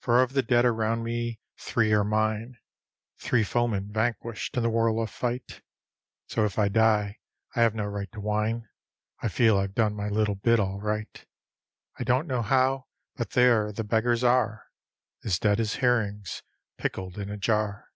For 0.00 0.20
of 0.20 0.32
the 0.32 0.42
dead 0.42 0.64
around 0.64 1.04
me 1.04 1.38
three 1.56 1.92
are 1.92 2.02
mine, 2.02 2.56
Three 3.20 3.44
foemen 3.44 3.92
vanquished 3.92 4.56
in 4.56 4.64
the 4.64 4.68
whirl 4.68 5.00
of 5.00 5.10
fight; 5.10 5.62
So 6.26 6.44
if 6.44 6.58
I 6.58 6.66
die 6.68 7.20
I 7.54 7.60
have 7.60 7.76
no 7.76 7.84
right 7.84 8.10
to 8.10 8.20
whine, 8.20 8.68
I 9.22 9.28
feel 9.28 9.56
I've 9.56 9.76
done 9.76 9.94
my 9.94 10.08
little 10.08 10.34
bit 10.34 10.58
all 10.58 10.80
right. 10.80 11.24
I 12.00 12.02
don't 12.02 12.26
know 12.26 12.42
how 12.42 12.88
but 13.14 13.30
there 13.30 13.70
the 13.70 13.84
beggars 13.84 14.24
are, 14.24 14.64
As 15.22 15.38
dead 15.38 15.60
as 15.60 15.74
herrings 15.76 16.42
pickled 16.76 17.16
in 17.16 17.30
a 17.30 17.36
jar. 17.36 17.92